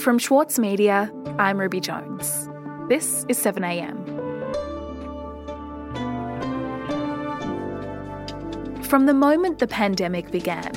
[0.00, 2.48] From Schwartz Media, I'm Ruby Jones.
[2.88, 4.06] This is 7am.
[8.86, 10.72] From the moment the pandemic began,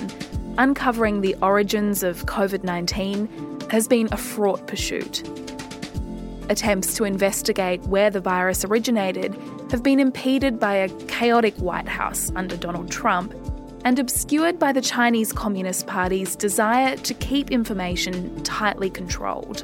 [0.57, 5.25] uncovering the origins of COVID 19 has been a fraught pursuit.
[6.49, 9.33] Attempts to investigate where the virus originated
[9.71, 13.33] have been impeded by a chaotic White House under Donald Trump
[13.83, 19.63] and obscured by the Chinese Communist Party's desire to keep information tightly controlled.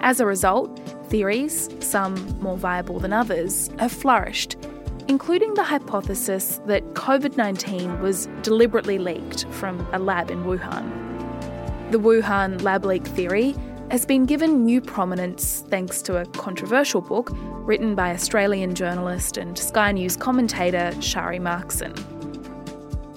[0.00, 0.78] As a result,
[1.08, 4.56] theories, some more viable than others, have flourished,
[5.08, 11.90] including the hypothesis that COVID 19 was deliberately leaked from a lab in Wuhan.
[11.90, 13.54] The Wuhan lab leak theory
[13.90, 19.58] has been given new prominence thanks to a controversial book written by Australian journalist and
[19.58, 22.17] Sky News commentator Sharri Markson.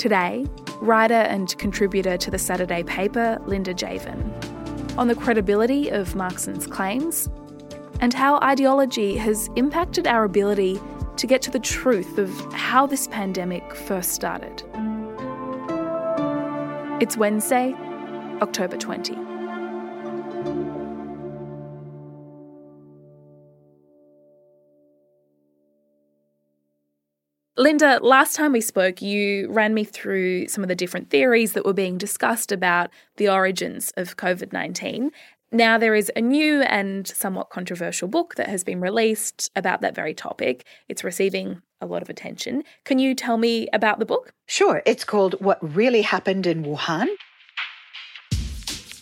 [0.01, 0.47] Today,
[0.77, 7.29] writer and contributor to the Saturday paper, Linda Jaivin, on the credibility of Markson's claims
[7.99, 10.79] and how ideology has impacted our ability
[11.17, 14.63] to get to the truth of how this pandemic first started.
[16.99, 17.75] It's Wednesday,
[18.41, 19.30] October 20.
[27.81, 31.65] Linda, last time we spoke, you ran me through some of the different theories that
[31.65, 35.11] were being discussed about the origins of COVID 19.
[35.51, 39.95] Now, there is a new and somewhat controversial book that has been released about that
[39.95, 40.63] very topic.
[40.89, 42.63] It's receiving a lot of attention.
[42.85, 44.31] Can you tell me about the book?
[44.45, 44.83] Sure.
[44.85, 47.07] It's called What Really Happened in Wuhan.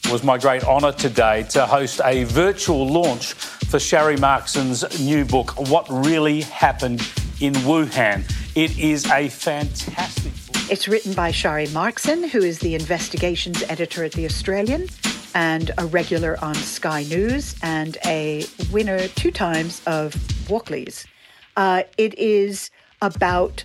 [0.10, 5.24] It was my great honour today to host a virtual launch for Sharri Markson's new
[5.24, 7.08] book, What Really Happened
[7.42, 8.24] in Wuhan.
[8.56, 10.72] It is a fantastic book.
[10.72, 14.88] It's written by Sharri Markson, who is the investigations editor at The Australian
[15.36, 20.16] and a regular on Sky News and a winner two times of
[20.48, 21.06] Walkleys.
[21.56, 22.72] Uh, it is
[23.04, 23.64] about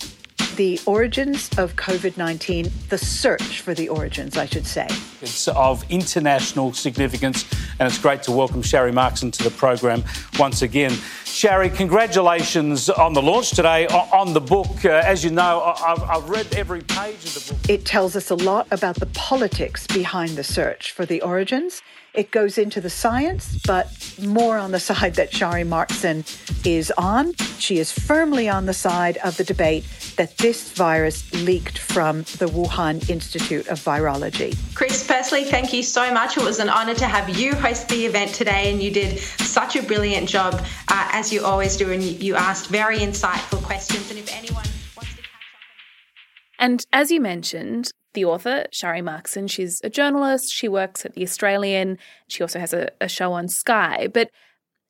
[0.56, 4.88] the origins of COVID 19, the search for the origins, I should say.
[5.24, 7.46] It's of international significance,
[7.78, 10.04] and it's great to welcome Sharri Markson to the program
[10.38, 10.90] once again.
[11.24, 14.84] Sharri, congratulations on the launch today on the book.
[14.84, 17.70] Uh, as you know, I've, I've read every page of the book.
[17.70, 21.80] It tells us a lot about the politics behind the search for the origins.
[22.14, 23.90] It goes into the science, but
[24.22, 26.24] more on the side that Sharri Markson
[26.64, 27.34] is on.
[27.58, 29.84] She is firmly on the side of the debate
[30.16, 34.56] that this virus leaked from the Wuhan Institute of Virology.
[34.76, 36.36] Chris Pursley, thank you so much.
[36.36, 39.74] It was an honour to have you host the event today, and you did such
[39.74, 40.54] a brilliant job,
[40.86, 44.08] uh, as you always do, and you asked very insightful questions.
[44.10, 44.64] And if anyone
[44.96, 46.60] wants to catch up.
[46.60, 50.52] And as you mentioned, the author, Sharri Markson, she's a journalist.
[50.52, 51.98] She works at The Australian.
[52.28, 54.08] She also has a, a show on Sky.
[54.12, 54.30] But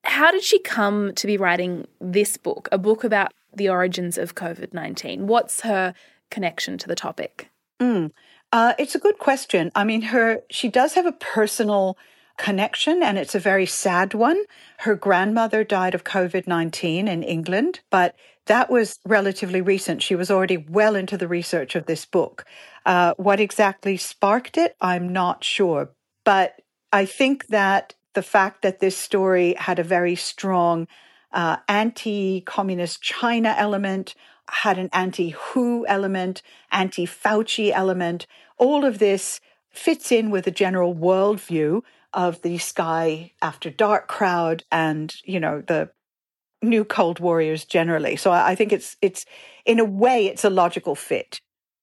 [0.03, 4.35] how did she come to be writing this book, a book about the origins of
[4.35, 5.27] COVID 19?
[5.27, 5.93] What's her
[6.29, 7.49] connection to the topic?
[7.81, 8.11] Mm.
[8.51, 9.71] Uh, it's a good question.
[9.75, 11.97] I mean, her she does have a personal
[12.37, 14.43] connection, and it's a very sad one.
[14.79, 18.15] Her grandmother died of COVID 19 in England, but
[18.47, 20.03] that was relatively recent.
[20.03, 22.45] She was already well into the research of this book.
[22.85, 25.89] Uh, what exactly sparked it, I'm not sure.
[26.23, 26.61] But
[26.93, 30.87] I think that the fact that this story had a very strong
[31.31, 34.15] uh, anti communist China element,
[34.49, 36.41] had an anti WHO element,
[36.71, 41.81] anti Fauci element, all of this fits in with a general worldview
[42.15, 45.91] of the Sky After Dark crowd and, you know, the
[46.63, 48.15] new Cold Warriors generally.
[48.15, 49.25] So I think it's it's
[49.65, 51.39] in a way it's a logical fit.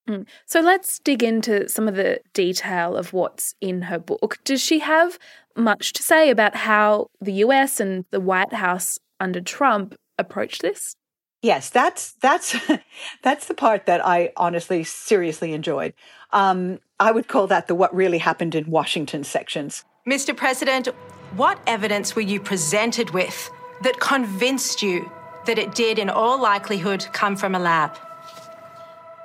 [0.09, 0.25] Mm.
[0.45, 4.39] So let's dig into some of the detail of what's in her book.
[4.43, 5.17] Does she have
[5.55, 10.95] much to say about how the US and the White House under Trump approached this?
[11.41, 12.55] Yes, that's that's
[13.23, 15.93] that's the part that I honestly seriously enjoyed.
[16.31, 19.85] Um, I would call that the what really happened in Washington sections.
[20.07, 20.35] Mr.
[20.35, 20.89] President,
[21.37, 23.49] what evidence were you presented with
[23.83, 25.09] that convinced you
[25.45, 27.97] that it did, in all likelihood, come from a lab?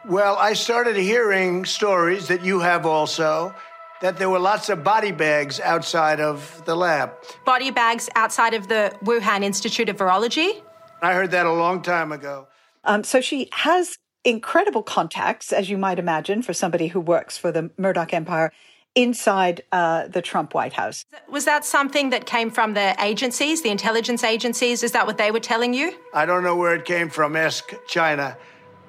[0.06, 3.52] Well, I started hearing stories that you have also
[4.00, 7.12] that there were lots of body bags outside of the lab.
[7.44, 10.62] Body bags outside of the Wuhan Institute of Virology?
[11.02, 12.46] I heard that a long time ago.
[12.84, 17.50] Um, so she has incredible contacts, as you might imagine, for somebody who works for
[17.50, 18.52] the Murdoch Empire
[18.98, 21.04] inside uh, the Trump White House.
[21.30, 24.82] Was that something that came from the agencies, the intelligence agencies?
[24.82, 25.94] Is that what they were telling you?
[26.12, 27.36] I don't know where it came from.
[27.36, 28.36] Ask China.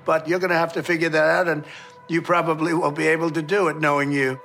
[0.06, 1.64] But you're going to have to figure that out, and
[2.08, 4.40] you probably won't be able to do it knowing you.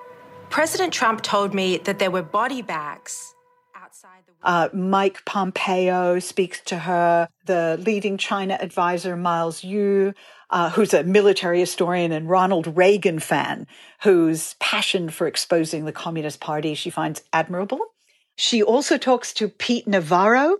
[0.50, 3.34] President Trump told me that there were body bags
[3.74, 4.34] outside the.
[4.46, 7.28] Uh, Mike Pompeo speaks to her.
[7.46, 10.12] The leading China advisor, Miles Yu,
[10.54, 13.66] uh, who's a military historian and Ronald Reagan fan,
[14.02, 17.80] whose passion for exposing the Communist Party she finds admirable.
[18.36, 20.58] She also talks to Pete Navarro,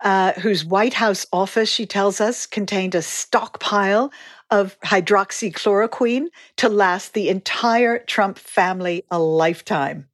[0.00, 4.12] uh, whose White House office, she tells us, contained a stockpile
[4.48, 6.26] of hydroxychloroquine
[6.58, 10.08] to last the entire Trump family a lifetime.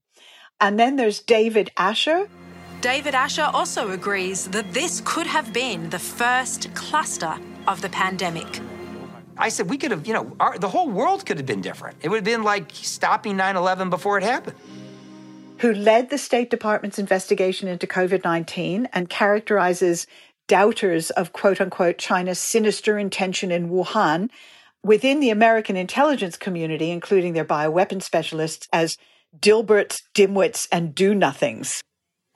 [0.59, 2.31] And then there's David Asher.
[2.81, 7.35] David Asher also agrees that this could have been the first cluster
[7.67, 8.61] of the pandemic.
[9.39, 11.99] I said we could have, you know, our, the whole world could have been different.
[12.03, 14.57] It would have been like stopping 9 11 before it happened
[15.59, 20.07] who led the State Department's investigation into COVID 19 and characterizes
[20.47, 24.31] doubters of quote unquote China's sinister intention in Wuhan
[24.83, 28.97] within the American intelligence community, including their bioweapon specialists, as
[29.39, 31.83] Dilberts, dimwits, and do nothings.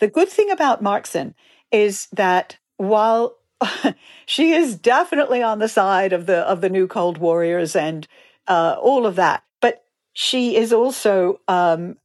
[0.01, 1.35] The good thing about Markson
[1.71, 3.37] is that while
[4.27, 8.07] she is definitely on the side of the of the new Cold Warriors and
[8.49, 11.97] uh, all of that, but she is also um,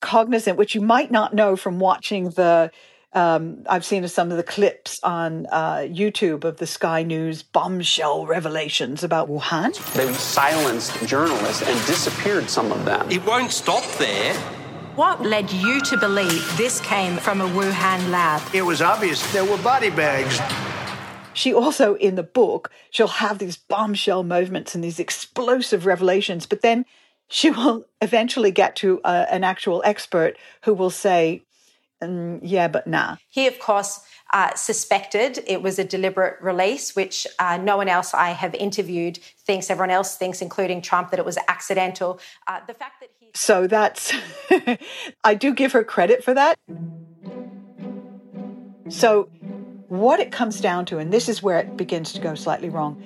[0.00, 2.70] cognizant, which you might not know from watching the.
[3.14, 8.24] Um, I've seen some of the clips on uh, YouTube of the Sky News bombshell
[8.24, 9.74] revelations about Wuhan.
[9.92, 13.10] They silenced journalists and disappeared some of them.
[13.10, 14.34] It won't stop there.
[14.96, 18.40] What led you to believe this came from a Wuhan lab?
[18.54, 20.38] It was obvious there were body bags.
[21.34, 26.62] She also, in the book, she'll have these bombshell moments and these explosive revelations, but
[26.62, 26.84] then
[27.28, 31.42] she will eventually get to uh, an actual expert who will say,
[32.02, 33.16] mm, yeah, but nah.
[33.28, 34.00] He, of course,
[34.32, 39.18] uh, suspected it was a deliberate release, which uh, no one else I have interviewed
[39.46, 42.18] thinks, everyone else thinks, including Trump, that it was accidental.
[42.46, 43.30] Uh, the fact that he.
[43.34, 44.12] So that's.
[45.24, 46.58] I do give her credit for that.
[48.88, 49.28] So,
[49.92, 53.02] what it comes down to, and this is where it begins to go slightly wrong,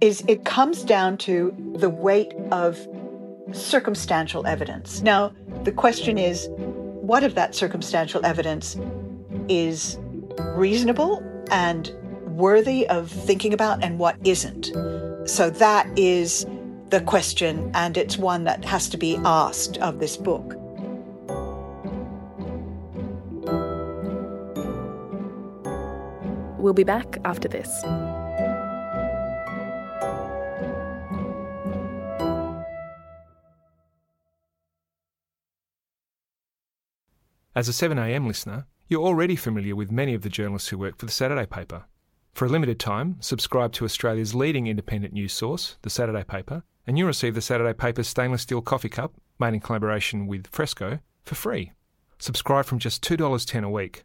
[0.00, 2.88] is it comes down to the weight of
[3.52, 5.00] circumstantial evidence.
[5.00, 5.32] Now,
[5.62, 8.76] the question is what of that circumstantial evidence
[9.48, 9.96] is
[10.56, 11.22] reasonable
[11.52, 11.92] and
[12.26, 14.72] worthy of thinking about and what isn't?
[15.28, 16.46] So that is
[16.88, 20.56] the question, and it's one that has to be asked of this book.
[26.64, 27.84] We'll be back after this.
[37.54, 41.04] As a 7am listener, you're already familiar with many of the journalists who work for
[41.04, 41.84] the Saturday paper.
[42.32, 46.96] For a limited time, subscribe to Australia's leading independent news source, the Saturday paper, and
[46.96, 51.34] you'll receive the Saturday paper's stainless steel coffee cup, made in collaboration with Fresco, for
[51.34, 51.72] free.
[52.18, 54.04] Subscribe from just $2.10 a week.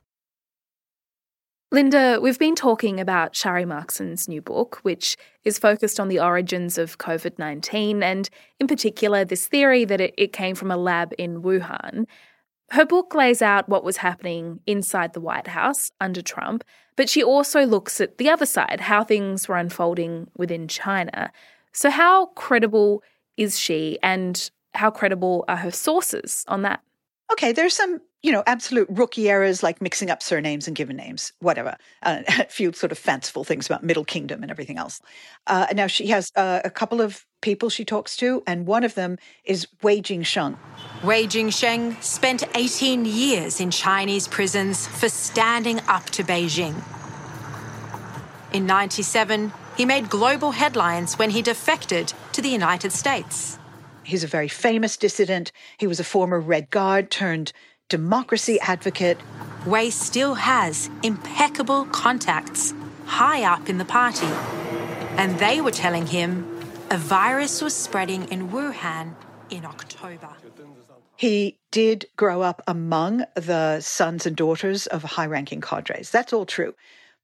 [1.73, 6.77] Linda, we've been talking about Sharri Markson's new book, which is focused on the origins
[6.77, 8.29] of COVID 19 and,
[8.59, 12.07] in particular, this theory that it, it came from a lab in Wuhan.
[12.71, 16.65] Her book lays out what was happening inside the White House under Trump,
[16.97, 21.31] but she also looks at the other side, how things were unfolding within China.
[21.71, 23.01] So, how credible
[23.37, 26.81] is she, and how credible are her sources on that?
[27.31, 31.33] Okay, there's some you know, absolute rookie errors like mixing up surnames and given names,
[31.39, 31.75] whatever.
[32.03, 35.01] Uh, a few sort of fanciful things about Middle Kingdom and everything else.
[35.47, 38.93] Uh, now she has uh, a couple of people she talks to, and one of
[38.93, 40.57] them is Wei Jingsheng.
[41.03, 46.75] Wei Jingsheng spent 18 years in Chinese prisons for standing up to Beijing.
[48.53, 53.57] In 97, he made global headlines when he defected to the United States.
[54.03, 55.51] He's a very famous dissident.
[55.77, 57.53] He was a former Red Guard turned
[57.91, 59.19] democracy advocate.
[59.65, 62.73] Wei still has impeccable contacts
[63.05, 64.31] high up in the party.
[65.17, 66.47] And they were telling him
[66.89, 69.13] a virus was spreading in Wuhan
[69.49, 70.29] in October.
[71.17, 76.09] He did grow up among the sons and daughters of high ranking cadres.
[76.11, 76.73] That's all true.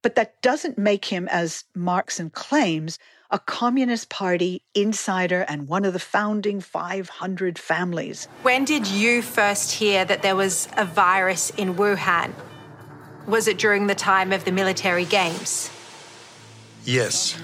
[0.04, 5.94] But that doesn't make him, as Markson claims, a Communist Party insider and one of
[5.94, 8.28] the founding 500 families.
[8.44, 12.34] When did you first hear that there was a virus in Wuhan?
[13.28, 15.70] was it during the time of the military games?
[16.86, 17.38] Yes.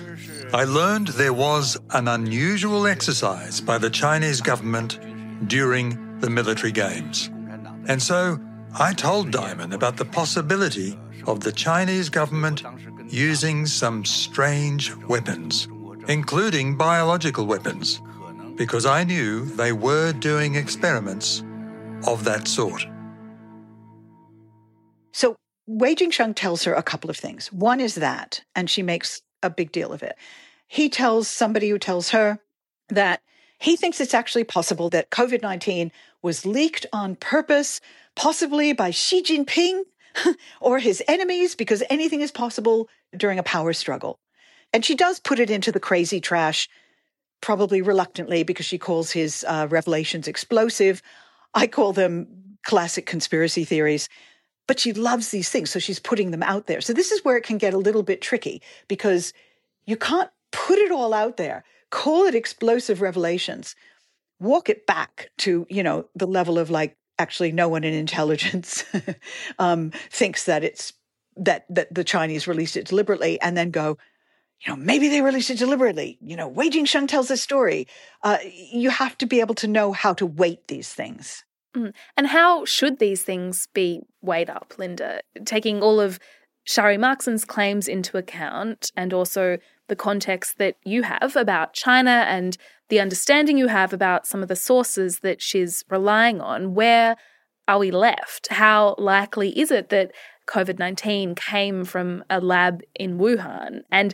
[0.53, 4.97] I learned there was an unusual exercise by the Chinese government
[5.49, 7.29] during the military games.
[7.87, 8.39] And so
[8.79, 10.97] I told Diamond about the possibility
[11.27, 12.63] of the Chinese government
[13.09, 15.67] using some strange weapons,
[16.07, 18.01] including biological weapons,
[18.55, 21.43] because I knew they were doing experiments
[22.07, 22.85] of that sort.
[25.11, 27.51] So Wei Jingsheng tells her a couple of things.
[27.51, 30.15] One is that, and she makes a big deal of it.
[30.67, 32.39] He tells somebody who tells her
[32.89, 33.21] that
[33.59, 35.91] he thinks it's actually possible that COVID 19
[36.21, 37.79] was leaked on purpose,
[38.15, 39.83] possibly by Xi Jinping
[40.61, 44.19] or his enemies, because anything is possible during a power struggle.
[44.73, 46.67] And she does put it into the crazy trash,
[47.41, 51.01] probably reluctantly, because she calls his uh, revelations explosive.
[51.53, 52.27] I call them
[52.65, 54.09] classic conspiracy theories
[54.67, 55.69] but she loves these things.
[55.69, 56.81] So she's putting them out there.
[56.81, 59.33] So this is where it can get a little bit tricky because
[59.85, 63.75] you can't put it all out there, call it explosive revelations,
[64.39, 68.83] walk it back to, you know, the level of like, actually no one in intelligence
[69.59, 70.93] um, thinks that it's
[71.35, 73.97] that that the Chinese released it deliberately and then go,
[74.65, 76.17] you know, maybe they released it deliberately.
[76.21, 77.87] You know, Wei Jingsheng tells this story.
[78.21, 81.43] Uh, you have to be able to know how to weight these things.
[81.75, 81.93] Mm.
[82.15, 85.21] And how should these things be weighed up, Linda?
[85.45, 86.19] Taking all of
[86.67, 89.57] Sharri Markson's claims into account and also
[89.89, 92.57] the context that you have about China and
[92.89, 97.17] the understanding you have about some of the sources that she's relying on, where
[97.67, 98.47] are we left?
[98.49, 100.11] How likely is it that
[100.47, 103.81] COVID 19 came from a lab in Wuhan?
[103.91, 104.13] And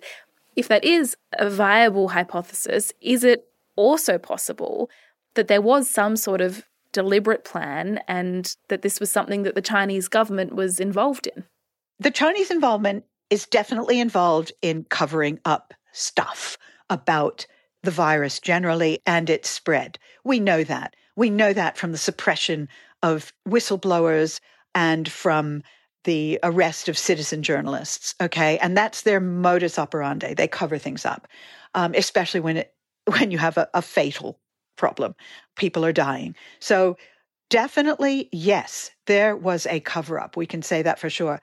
[0.60, 3.46] if that is a viable hypothesis, is it
[3.78, 4.90] also possible
[5.36, 9.62] that there was some sort of deliberate plan and that this was something that the
[9.62, 11.46] Chinese government was involved in?
[12.00, 16.58] The Chinese involvement is definitely involved in covering up stuff
[16.90, 17.46] about
[17.84, 19.98] the virus generally and its spread.
[20.26, 20.94] We know that.
[21.16, 22.68] We know that from the suppression
[23.02, 24.42] of whistleblowers
[24.76, 25.64] and from
[26.04, 28.16] the arrest of citizen journalists.
[28.22, 28.58] Okay.
[28.60, 30.34] And that's their modus operandi.
[30.34, 31.28] They cover things up,
[31.76, 32.74] um, especially when it,
[33.18, 34.40] when you have a, a fatal
[34.78, 35.16] problem.
[35.56, 36.36] People are dying.
[36.60, 36.98] So,
[37.50, 40.38] definitely, yes, there was a cover up.
[40.38, 41.42] We can say that for sure.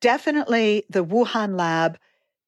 [0.00, 1.98] Definitely, the Wuhan lab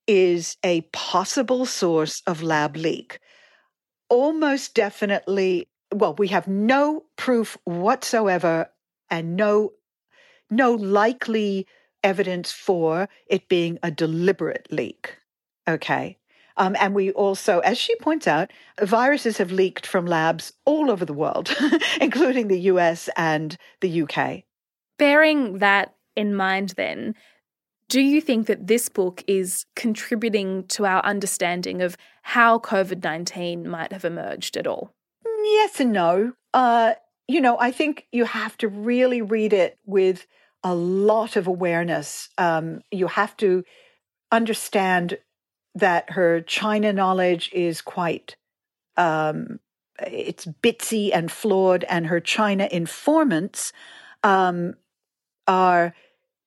[0.06, 3.18] is a possible source of lab leak.
[4.08, 8.68] Almost definitely, well, we have no proof whatsoever
[9.10, 9.72] and no
[10.50, 11.66] no likely
[12.02, 15.16] evidence for it being a deliberate leak.
[15.68, 16.18] Okay.
[16.56, 18.50] Um, and we also, as she points out,
[18.80, 21.54] viruses have leaked from labs all over the world,
[22.00, 24.44] including the US and the UK.
[24.98, 27.14] Bearing that in mind, then,
[27.88, 33.68] do you think that this book is contributing to our understanding of how COVID 19
[33.68, 34.94] might have emerged at all?
[35.24, 36.32] Yes and no.
[36.54, 36.94] Uh,
[37.28, 40.26] you know, I think you have to really read it with
[40.62, 42.28] a lot of awareness.
[42.38, 43.64] Um, you have to
[44.30, 45.18] understand
[45.74, 48.36] that her China knowledge is quite
[48.96, 49.60] um,
[50.06, 53.72] it's bitsy and flawed, and her China informants
[54.22, 54.74] um,
[55.46, 55.94] are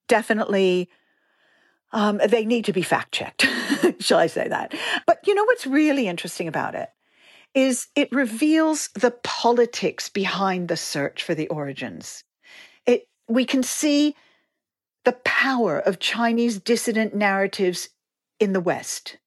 [0.08, 0.90] definitely
[1.92, 3.48] um, they need to be fact checked.
[4.00, 4.74] Shall I say that?
[5.06, 6.90] But you know what's really interesting about it
[7.54, 12.24] is it reveals the politics behind the search for the origins.
[12.86, 14.16] It we can see
[15.06, 17.90] the power of Chinese dissident narratives
[18.40, 19.18] in the West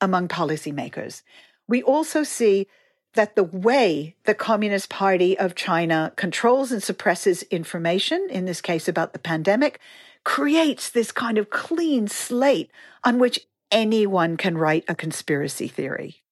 [0.00, 1.22] among policymakers.
[1.68, 2.66] We also see
[3.14, 8.88] that the way the Communist Party of China controls and suppresses information, in this case
[8.88, 9.80] about the pandemic,
[10.22, 12.70] creates this kind of clean slate
[13.04, 13.40] on which
[13.70, 16.22] anyone can write a conspiracy theory.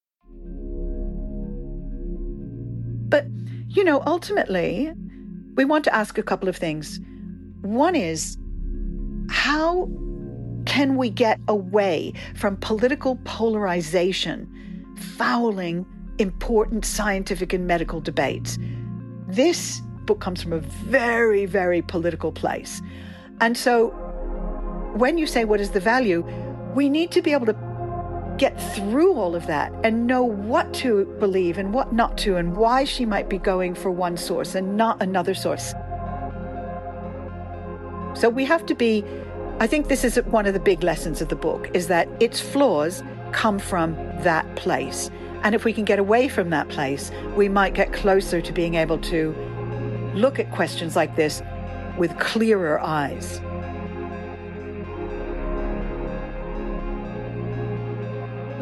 [3.14, 3.26] But,
[3.68, 4.92] you know, ultimately,
[5.54, 6.98] we want to ask a couple of things.
[7.60, 8.36] One is,
[9.30, 9.88] how
[10.66, 14.48] can we get away from political polarization,
[15.16, 15.86] fouling
[16.18, 18.58] important scientific and medical debates?
[19.28, 22.82] This book comes from a very, very political place.
[23.40, 23.90] And so
[24.96, 26.26] when you say, what is the value?
[26.74, 27.54] We need to be able to
[28.38, 32.56] get through all of that and know what to believe and what not to, and
[32.56, 35.74] why she might be going for one source and not another source.
[38.14, 39.04] So we have to be
[39.60, 42.40] I think this is one of the big lessons of the book is that its
[42.40, 45.10] flaws come from that place.
[45.44, 48.74] And if we can get away from that place, we might get closer to being
[48.74, 49.32] able to
[50.14, 51.40] look at questions like this
[51.96, 53.40] with clearer eyes.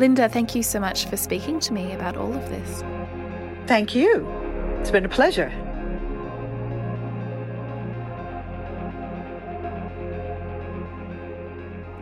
[0.02, 2.82] Linda, thank you so much for speaking to me about all of this.
[3.68, 4.26] Thank you.
[4.80, 5.46] It's been a pleasure.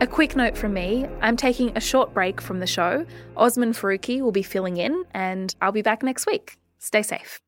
[0.00, 3.04] A quick note from me I'm taking a short break from the show.
[3.36, 6.56] Osman Faruqi will be filling in, and I'll be back next week.
[6.78, 7.38] Stay safe.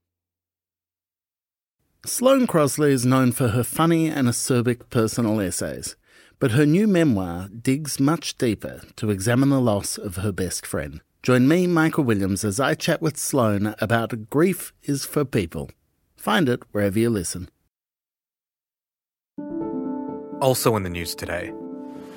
[2.05, 5.97] Sloane Crosley is known for her funny and acerbic personal essays,
[6.43, 11.01] but her new memoir digs much deeper to examine the loss of her best friend.
[11.23, 15.71] Join me, Michael Williams, as I chat with Sloane about Grief is for People.
[16.17, 17.49] Find it wherever you listen.
[20.41, 21.53] Also in the news today.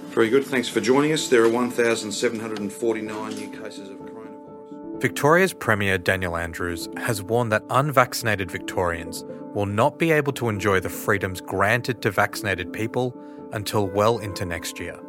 [0.08, 0.44] Very good.
[0.44, 1.28] Thanks for joining us.
[1.28, 5.02] There are 1,749 new cases of coronavirus.
[5.02, 10.80] Victoria's Premier Daniel Andrews has warned that unvaccinated Victorians will not be able to enjoy
[10.80, 13.16] the freedoms granted to vaccinated people
[13.54, 15.00] until well into next year.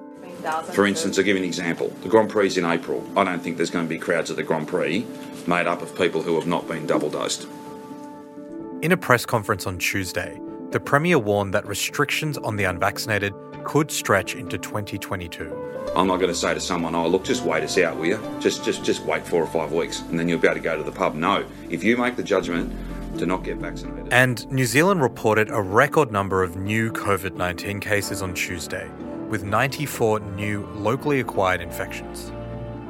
[0.73, 1.89] For instance, I'll give you an example.
[2.03, 3.05] The Grand Prix is in April.
[3.17, 5.07] I don't think there's going to be crowds at the Grand Prix
[5.47, 7.47] made up of people who have not been double dosed.
[8.83, 10.41] In a press conference on Tuesday,
[10.71, 13.33] the Premier warned that restrictions on the unvaccinated
[13.65, 15.91] could stretch into 2022.
[15.97, 18.21] I'm not going to say to someone, "Oh, look, just wait us out, will you?
[18.39, 20.77] Just, just, just wait four or five weeks, and then you'll be able to go
[20.77, 22.73] to the pub." No, if you make the judgment
[23.17, 24.13] to not get vaccinated.
[24.13, 28.89] And New Zealand reported a record number of new COVID 19 cases on Tuesday,
[29.29, 32.33] with 94 new locally acquired infections.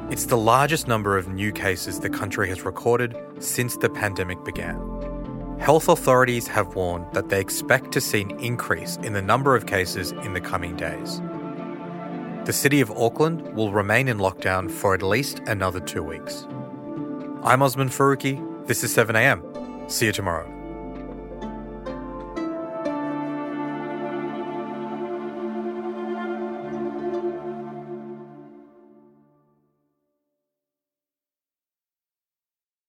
[0.09, 4.77] It's the largest number of new cases the country has recorded since the pandemic began.
[5.59, 9.65] Health authorities have warned that they expect to see an increase in the number of
[9.65, 11.19] cases in the coming days.
[12.45, 16.47] The city of Auckland will remain in lockdown for at least another two weeks.
[17.43, 18.67] I'm Osman Faruqi.
[18.67, 19.56] This is 7am.
[19.87, 20.56] See you tomorrow.